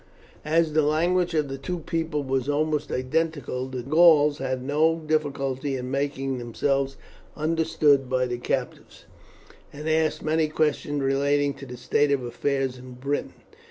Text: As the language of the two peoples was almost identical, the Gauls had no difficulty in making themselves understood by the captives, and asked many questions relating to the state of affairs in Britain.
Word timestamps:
As 0.43 0.73
the 0.73 0.81
language 0.81 1.35
of 1.35 1.47
the 1.47 1.59
two 1.59 1.77
peoples 1.77 2.25
was 2.27 2.49
almost 2.49 2.91
identical, 2.91 3.67
the 3.67 3.83
Gauls 3.83 4.39
had 4.39 4.63
no 4.63 4.95
difficulty 5.05 5.75
in 5.77 5.91
making 5.91 6.39
themselves 6.39 6.97
understood 7.37 8.09
by 8.09 8.25
the 8.25 8.39
captives, 8.39 9.05
and 9.71 9.87
asked 9.87 10.23
many 10.23 10.47
questions 10.47 11.03
relating 11.03 11.53
to 11.53 11.67
the 11.67 11.77
state 11.77 12.11
of 12.11 12.23
affairs 12.23 12.79
in 12.79 12.93
Britain. 12.93 13.33